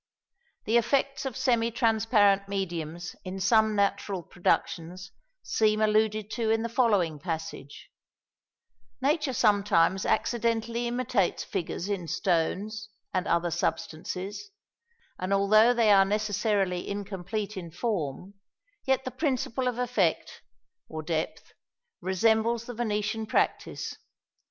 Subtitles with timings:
[0.65, 5.11] "The effects of semi transparent mediums in some natural productions
[5.43, 7.91] seem alluded to in the following passage
[8.99, 14.49] "Nature sometimes accidentally imitates figures in stones and other substances,
[15.19, 18.33] and although they are necessarily incomplete in form,
[18.87, 20.41] yet the principle of effect
[21.05, 21.53] (depth)
[22.01, 23.97] resembles the Venetian practice."